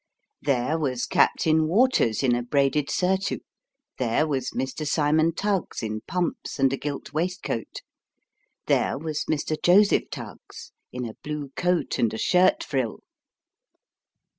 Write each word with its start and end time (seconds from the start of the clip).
There 0.41 0.79
was 0.79 1.05
Captain 1.05 1.67
Waters 1.67 2.23
in 2.23 2.33
a 2.33 2.41
braided 2.41 2.89
surtout; 2.89 3.41
there 3.99 4.25
was 4.25 4.49
Mr. 4.49 4.83
Cymon 4.87 5.35
Tuggs 5.35 5.83
in 5.83 6.01
pumps 6.07 6.57
and 6.57 6.73
a 6.73 6.77
gilt 6.77 7.13
waistcoat; 7.13 7.83
there 8.65 8.97
was 8.97 9.25
Mr. 9.29 9.55
Joseph 9.61 10.09
Tuggs 10.09 10.71
in 10.91 11.05
a 11.05 11.13
blue 11.23 11.51
coat, 11.55 11.99
and 11.99 12.11
a 12.15 12.17
shirt 12.17 12.63
frill. 12.63 13.01